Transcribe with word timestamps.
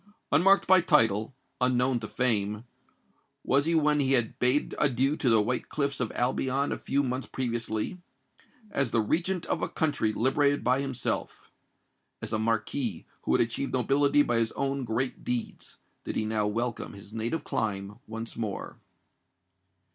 Unmarked 0.31 0.65
by 0.65 0.81
title, 0.81 1.35
unknown 1.63 1.99
to 1.99 2.07
fame, 2.07 2.65
was 3.43 3.65
he 3.65 3.75
when 3.75 3.99
he 3.99 4.13
had 4.13 4.39
bade 4.39 4.73
adieu 4.79 5.15
to 5.15 5.29
the 5.29 5.39
white 5.43 5.69
cliffs 5.69 5.99
of 5.99 6.11
Albion 6.15 6.71
a 6.71 6.77
few 6.79 7.03
months 7.03 7.27
previously:—as 7.27 8.89
the 8.89 8.99
Regent 8.99 9.45
of 9.45 9.61
a 9.61 9.69
country 9.69 10.11
liberated 10.11 10.63
by 10.63 10.81
himself—as 10.81 12.33
a 12.33 12.39
Marquis 12.39 13.05
who 13.25 13.35
had 13.37 13.41
acquired 13.47 13.73
nobility 13.73 14.23
by 14.23 14.37
his 14.37 14.51
own 14.53 14.85
great 14.85 15.23
deeds, 15.23 15.77
did 16.03 16.15
he 16.15 16.25
now 16.25 16.47
welcome 16.47 16.93
his 16.93 17.13
native 17.13 17.43
clime 17.43 17.99
once 18.07 18.35
more. 18.35 18.79